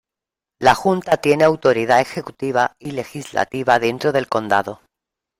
[0.59, 4.81] La junta tiene autoridad ejecutiva y legislativa dentro del condado.